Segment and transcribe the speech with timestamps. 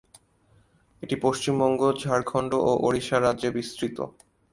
[1.03, 3.97] এটি পশ্চিমবঙ্গ, ঝাড়খন্ড ও ওড়িশা রাজ্যে বিস্তৃত।